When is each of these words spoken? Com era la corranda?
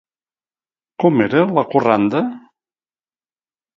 Com 1.03 1.21
era 1.27 1.43
la 1.59 1.65
corranda? 1.75 2.23